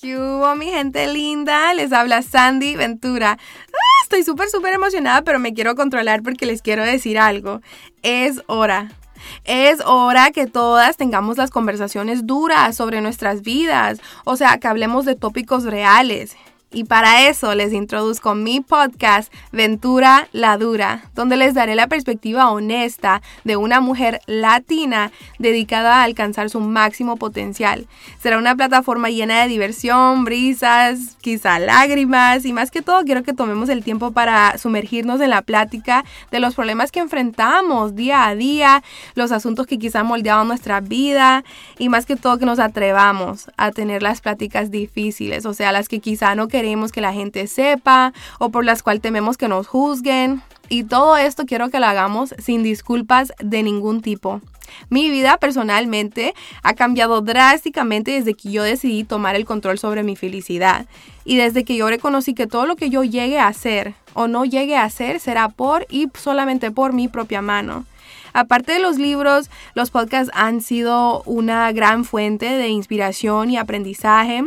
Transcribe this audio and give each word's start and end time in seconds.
¿Qué 0.00 0.18
hubo, 0.18 0.54
mi 0.54 0.66
gente 0.66 1.06
linda? 1.06 1.72
Les 1.72 1.92
habla 1.92 2.22
Sandy 2.22 2.76
Ventura. 2.76 3.38
Ah, 3.38 4.02
estoy 4.02 4.22
súper, 4.22 4.50
súper 4.50 4.74
emocionada, 4.74 5.22
pero 5.22 5.38
me 5.38 5.54
quiero 5.54 5.74
controlar 5.74 6.22
porque 6.22 6.44
les 6.44 6.60
quiero 6.60 6.84
decir 6.84 7.18
algo. 7.18 7.62
Es 8.02 8.42
hora. 8.46 8.92
Es 9.44 9.80
hora 9.86 10.30
que 10.30 10.46
todas 10.46 10.96
tengamos 10.96 11.38
las 11.38 11.50
conversaciones 11.50 12.26
duras 12.26 12.76
sobre 12.76 13.00
nuestras 13.00 13.42
vidas, 13.42 14.00
o 14.24 14.36
sea, 14.36 14.58
que 14.58 14.68
hablemos 14.68 15.04
de 15.04 15.16
tópicos 15.16 15.64
reales. 15.64 16.36
Y 16.74 16.82
para 16.82 17.28
eso 17.28 17.54
les 17.54 17.72
introduzco 17.72 18.34
mi 18.34 18.60
podcast 18.60 19.32
Ventura 19.52 20.26
la 20.32 20.58
Dura, 20.58 21.04
donde 21.14 21.36
les 21.36 21.54
daré 21.54 21.76
la 21.76 21.86
perspectiva 21.86 22.50
honesta 22.50 23.22
de 23.44 23.56
una 23.56 23.80
mujer 23.80 24.20
latina 24.26 25.12
dedicada 25.38 26.00
a 26.00 26.02
alcanzar 26.02 26.50
su 26.50 26.58
máximo 26.58 27.16
potencial. 27.16 27.86
Será 28.20 28.38
una 28.38 28.56
plataforma 28.56 29.08
llena 29.08 29.42
de 29.42 29.48
diversión, 29.48 30.24
brisas, 30.24 31.16
quizá 31.20 31.60
lágrimas 31.60 32.44
y 32.44 32.52
más 32.52 32.72
que 32.72 32.82
todo 32.82 33.04
quiero 33.04 33.22
que 33.22 33.34
tomemos 33.34 33.68
el 33.68 33.84
tiempo 33.84 34.10
para 34.10 34.58
sumergirnos 34.58 35.20
en 35.20 35.30
la 35.30 35.42
plática 35.42 36.04
de 36.32 36.40
los 36.40 36.56
problemas 36.56 36.90
que 36.90 36.98
enfrentamos 36.98 37.94
día 37.94 38.26
a 38.26 38.34
día, 38.34 38.82
los 39.14 39.30
asuntos 39.30 39.68
que 39.68 39.78
quizá 39.78 40.02
moldeaban 40.02 40.48
nuestra 40.48 40.80
vida 40.80 41.44
y 41.78 41.88
más 41.88 42.04
que 42.04 42.16
todo 42.16 42.36
que 42.36 42.46
nos 42.46 42.58
atrevamos 42.58 43.46
a 43.56 43.70
tener 43.70 44.02
las 44.02 44.20
pláticas 44.20 44.72
difíciles, 44.72 45.46
o 45.46 45.54
sea, 45.54 45.70
las 45.70 45.88
que 45.88 46.00
quizá 46.00 46.34
no 46.34 46.48
queremos 46.48 46.63
queremos 46.64 46.92
que 46.92 47.02
la 47.02 47.12
gente 47.12 47.46
sepa 47.46 48.14
o 48.38 48.48
por 48.48 48.64
las 48.64 48.82
cuales 48.82 49.02
tememos 49.02 49.36
que 49.36 49.48
nos 49.48 49.66
juzguen. 49.66 50.40
Y 50.70 50.84
todo 50.84 51.18
esto 51.18 51.44
quiero 51.44 51.68
que 51.68 51.78
lo 51.78 51.84
hagamos 51.84 52.34
sin 52.38 52.62
disculpas 52.62 53.34
de 53.38 53.62
ningún 53.62 54.00
tipo. 54.00 54.40
Mi 54.88 55.10
vida 55.10 55.36
personalmente 55.36 56.34
ha 56.62 56.72
cambiado 56.72 57.20
drásticamente 57.20 58.12
desde 58.12 58.32
que 58.32 58.50
yo 58.50 58.62
decidí 58.62 59.04
tomar 59.04 59.36
el 59.36 59.44
control 59.44 59.78
sobre 59.78 60.02
mi 60.04 60.16
felicidad 60.16 60.86
y 61.26 61.36
desde 61.36 61.64
que 61.64 61.76
yo 61.76 61.86
reconocí 61.90 62.32
que 62.32 62.46
todo 62.46 62.64
lo 62.64 62.76
que 62.76 62.88
yo 62.88 63.04
llegue 63.04 63.38
a 63.38 63.48
hacer 63.48 63.94
o 64.14 64.26
no 64.26 64.46
llegue 64.46 64.74
a 64.74 64.84
hacer 64.84 65.20
será 65.20 65.50
por 65.50 65.86
y 65.90 66.08
solamente 66.14 66.70
por 66.70 66.94
mi 66.94 67.08
propia 67.08 67.42
mano. 67.42 67.84
Aparte 68.32 68.72
de 68.72 68.78
los 68.78 68.96
libros, 68.96 69.50
los 69.74 69.90
podcasts 69.90 70.32
han 70.34 70.62
sido 70.62 71.22
una 71.24 71.70
gran 71.72 72.06
fuente 72.06 72.46
de 72.46 72.68
inspiración 72.68 73.50
y 73.50 73.58
aprendizaje. 73.58 74.44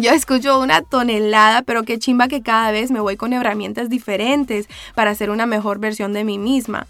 Yo 0.00 0.12
escucho 0.12 0.60
una 0.60 0.82
tonelada, 0.82 1.62
pero 1.62 1.82
qué 1.82 1.98
chimba 1.98 2.28
que 2.28 2.40
cada 2.40 2.70
vez 2.70 2.92
me 2.92 3.00
voy 3.00 3.16
con 3.16 3.32
herramientas 3.32 3.88
diferentes 3.88 4.68
para 4.94 5.10
hacer 5.10 5.28
una 5.28 5.44
mejor 5.44 5.80
versión 5.80 6.12
de 6.12 6.22
mí 6.22 6.38
misma. 6.38 6.86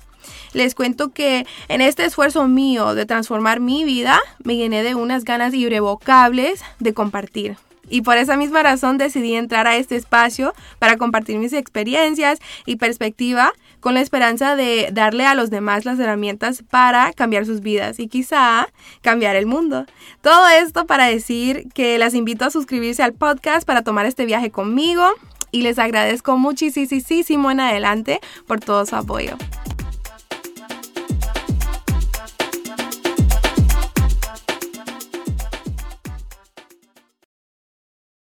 Les 0.53 0.75
cuento 0.75 1.09
que 1.09 1.47
en 1.69 1.81
este 1.81 2.05
esfuerzo 2.05 2.47
mío 2.49 2.95
de 2.95 3.07
transformar 3.07 3.61
mi 3.61 3.85
vida, 3.85 4.21
me 4.45 4.57
llené 4.57 4.83
de 4.83 4.95
unas 4.95 5.25
ganas 5.25 5.55
irrevocables 5.55 6.63
de 6.81 6.93
compartir. 6.93 7.57
Y 7.89 8.03
por 8.03 8.19
esa 8.19 8.37
misma 8.37 8.63
razón 8.63 8.99
decidí 8.99 9.35
entrar 9.35 9.67
a 9.67 9.77
este 9.77 9.97
espacio 9.97 10.53
para 10.79 10.99
compartir 10.99 11.39
mis 11.39 11.55
experiencias 11.55 12.41
y 12.67 12.77
perspectiva 12.77 13.53
con 13.81 13.95
la 13.95 14.01
esperanza 14.01 14.57
de 14.57 14.89
darle 14.93 15.27
a 15.27 15.35
los 15.35 15.51
demás 15.51 15.85
las 15.85 15.99
herramientas 15.99 16.63
para 16.69 17.13
cambiar 17.13 17.47
sus 17.47 17.61
vidas 17.61 17.99
y 18.01 18.09
quizá 18.09 18.69
cambiar 19.01 19.37
el 19.37 19.47
mundo. 19.47 19.87
Todo 20.21 20.49
esto 20.49 20.87
para 20.87 21.07
decir 21.07 21.69
que 21.75 21.99
las 21.99 22.15
invito 22.15 22.45
a 22.45 22.51
suscribirse 22.51 23.03
al 23.03 23.15
podcast 23.15 23.67
para 23.67 23.83
tomar 23.83 24.07
este 24.07 24.27
viaje 24.27 24.51
conmigo 24.51 25.05
y 25.51 25.63
les 25.63 25.79
agradezco 25.79 26.37
muchísimo 26.37 27.51
en 27.51 27.61
adelante 27.61 28.21
por 28.47 28.61
todo 28.61 28.85
su 28.87 28.97
apoyo. 28.97 29.37